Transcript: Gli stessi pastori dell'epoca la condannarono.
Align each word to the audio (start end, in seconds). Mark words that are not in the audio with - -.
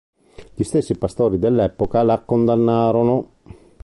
Gli 0.55 0.63
stessi 0.63 0.95
pastori 0.97 1.37
dell'epoca 1.37 2.01
la 2.01 2.19
condannarono. 2.21 3.33